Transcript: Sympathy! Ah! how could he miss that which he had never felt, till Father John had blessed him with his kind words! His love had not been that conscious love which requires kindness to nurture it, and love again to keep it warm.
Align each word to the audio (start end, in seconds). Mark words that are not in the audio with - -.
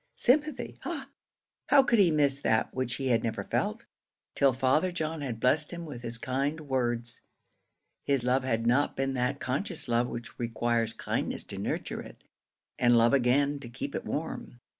Sympathy! 0.17 0.79
Ah! 0.83 1.11
how 1.67 1.83
could 1.83 1.99
he 1.99 2.09
miss 2.09 2.39
that 2.39 2.73
which 2.73 2.95
he 2.95 3.09
had 3.09 3.23
never 3.23 3.43
felt, 3.43 3.85
till 4.33 4.51
Father 4.51 4.91
John 4.91 5.21
had 5.21 5.39
blessed 5.39 5.69
him 5.69 5.85
with 5.85 6.01
his 6.01 6.17
kind 6.17 6.61
words! 6.61 7.21
His 8.03 8.23
love 8.23 8.43
had 8.43 8.65
not 8.65 8.95
been 8.95 9.13
that 9.13 9.39
conscious 9.39 9.87
love 9.87 10.07
which 10.07 10.39
requires 10.39 10.93
kindness 10.93 11.43
to 11.43 11.59
nurture 11.59 12.01
it, 12.01 12.23
and 12.79 12.97
love 12.97 13.13
again 13.13 13.59
to 13.59 13.69
keep 13.69 13.93
it 13.93 14.03
warm. 14.03 14.59